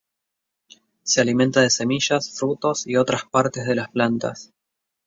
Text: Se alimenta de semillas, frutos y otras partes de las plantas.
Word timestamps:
Se 1.03 1.21
alimenta 1.21 1.61
de 1.61 1.69
semillas, 1.69 2.35
frutos 2.35 2.87
y 2.87 2.95
otras 2.95 3.25
partes 3.25 3.67
de 3.67 3.75
las 3.75 3.89
plantas. 3.91 4.51